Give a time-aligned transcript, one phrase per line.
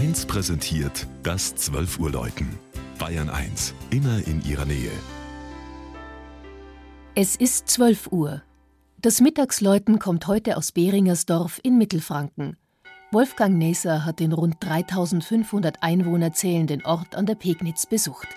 [0.00, 2.48] 1 präsentiert das 12 Uhr Läuten.
[2.98, 4.90] Bayern 1, immer in ihrer Nähe.
[7.14, 8.40] Es ist 12 Uhr.
[8.96, 12.56] Das Mittagsläuten kommt heute aus Beringersdorf in Mittelfranken.
[13.12, 18.28] Wolfgang Näser hat den rund 3500 Einwohner zählenden Ort an der Pegnitz besucht.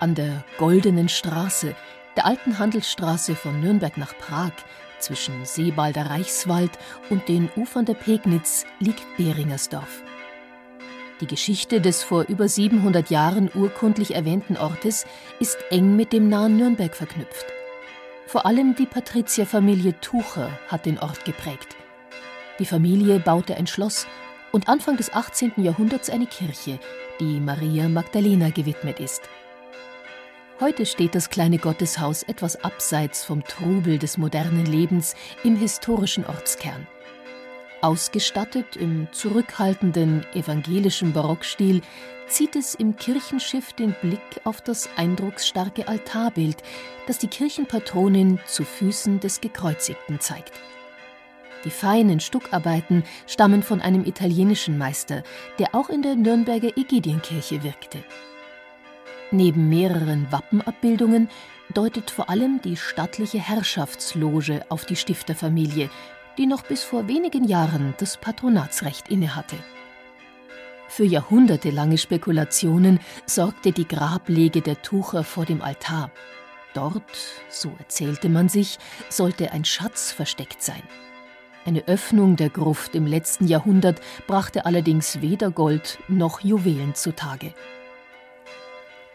[0.00, 1.76] An der Goldenen Straße,
[2.16, 4.52] der alten Handelsstraße von Nürnberg nach Prag,
[4.98, 6.70] zwischen Seebalder Reichswald
[7.10, 10.02] und den Ufern der Pegnitz, liegt Beringersdorf.
[11.20, 15.04] Die Geschichte des vor über 700 Jahren urkundlich erwähnten Ortes
[15.38, 17.44] ist eng mit dem nahen Nürnberg verknüpft.
[18.26, 21.76] Vor allem die Patrizierfamilie Tucher hat den Ort geprägt.
[22.58, 24.06] Die Familie baute ein Schloss
[24.50, 25.52] und Anfang des 18.
[25.58, 26.80] Jahrhunderts eine Kirche,
[27.20, 29.28] die Maria Magdalena gewidmet ist.
[30.60, 36.86] Heute steht das kleine Gotteshaus etwas abseits vom Trubel des modernen Lebens im historischen Ortskern.
[37.80, 41.80] Ausgestattet im zurückhaltenden evangelischen Barockstil
[42.28, 46.62] zieht es im Kirchenschiff den Blick auf das eindrucksstarke Altarbild,
[47.06, 50.52] das die Kirchenpatronin zu Füßen des Gekreuzigten zeigt.
[51.64, 55.22] Die feinen Stuckarbeiten stammen von einem italienischen Meister,
[55.58, 58.04] der auch in der Nürnberger Egidienkirche wirkte.
[59.32, 61.28] Neben mehreren Wappenabbildungen
[61.72, 65.88] deutet vor allem die stattliche Herrschaftsloge auf die Stifterfamilie,
[66.36, 69.56] die noch bis vor wenigen Jahren das Patronatsrecht innehatte.
[70.88, 76.10] Für jahrhundertelange Spekulationen sorgte die Grablege der Tucher vor dem Altar.
[76.74, 77.02] Dort,
[77.48, 80.82] so erzählte man sich, sollte ein Schatz versteckt sein.
[81.64, 87.54] Eine Öffnung der Gruft im letzten Jahrhundert brachte allerdings weder Gold noch Juwelen zutage.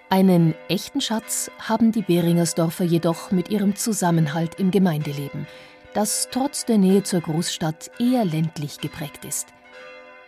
[0.10, 5.48] Einen echten Schatz haben die Beringersdorfer jedoch mit ihrem Zusammenhalt im Gemeindeleben,
[5.96, 9.48] das trotz der Nähe zur Großstadt eher ländlich geprägt ist.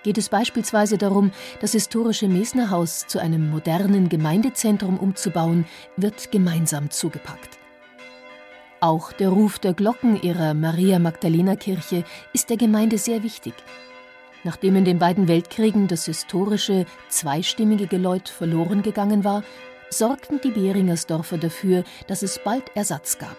[0.01, 7.59] Geht es beispielsweise darum, das historische Mesnerhaus zu einem modernen Gemeindezentrum umzubauen, wird gemeinsam zugepackt.
[8.79, 13.53] Auch der Ruf der Glocken ihrer Maria Magdalena Kirche ist der Gemeinde sehr wichtig.
[14.47, 19.43] Nachdem in den beiden Weltkriegen das historische, zweistimmige Geläut verloren gegangen war,
[19.89, 23.35] sorgten die Beringersdorfer dafür, dass es bald Ersatz gab.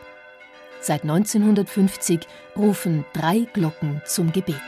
[0.83, 2.21] Seit 1950
[2.59, 4.61] rufen drei Glocken zum Gebet.